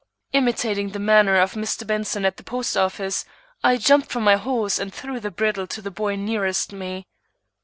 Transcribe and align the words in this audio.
Imitating 0.33 0.89
the 0.89 0.99
manner 0.99 1.35
of 1.37 1.53
Mr. 1.53 1.85
Benson 1.85 2.25
at 2.25 2.37
the 2.37 2.43
post 2.43 2.75
office, 2.75 3.23
I 3.63 3.77
jumped 3.77 4.09
from 4.09 4.23
my 4.23 4.35
horse 4.35 4.79
and 4.79 4.91
threw 4.91 5.19
the 5.19 5.29
bridle 5.29 5.67
to 5.67 5.79
the 5.79 5.91
boy 5.91 6.15
nearest 6.15 6.73
me. 6.73 7.05